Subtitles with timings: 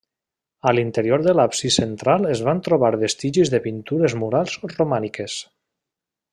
[0.69, 5.41] A l'interior de l'absis central es van trobar vestigis de pintures murals romàniques.